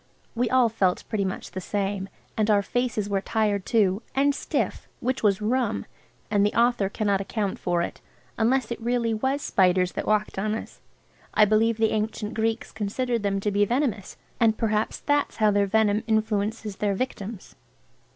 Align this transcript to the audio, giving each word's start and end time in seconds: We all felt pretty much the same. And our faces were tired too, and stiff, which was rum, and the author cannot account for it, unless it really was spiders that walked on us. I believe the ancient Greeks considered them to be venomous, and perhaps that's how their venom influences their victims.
We 0.33 0.49
all 0.49 0.67
felt 0.67 1.07
pretty 1.09 1.25
much 1.25 1.51
the 1.51 1.61
same. 1.61 2.09
And 2.35 2.49
our 2.49 2.63
faces 2.63 3.07
were 3.07 3.21
tired 3.21 3.67
too, 3.67 4.01
and 4.15 4.33
stiff, 4.33 4.87
which 4.99 5.21
was 5.21 5.43
rum, 5.43 5.85
and 6.31 6.43
the 6.43 6.55
author 6.59 6.89
cannot 6.89 7.21
account 7.21 7.59
for 7.59 7.83
it, 7.83 8.01
unless 8.35 8.71
it 8.71 8.81
really 8.81 9.13
was 9.13 9.43
spiders 9.43 9.91
that 9.91 10.07
walked 10.07 10.39
on 10.39 10.55
us. 10.55 10.81
I 11.35 11.45
believe 11.45 11.77
the 11.77 11.91
ancient 11.91 12.33
Greeks 12.33 12.71
considered 12.71 13.21
them 13.21 13.39
to 13.41 13.51
be 13.51 13.63
venomous, 13.63 14.17
and 14.39 14.57
perhaps 14.57 14.97
that's 14.99 15.35
how 15.35 15.51
their 15.51 15.67
venom 15.67 16.03
influences 16.07 16.77
their 16.77 16.95
victims. 16.95 17.53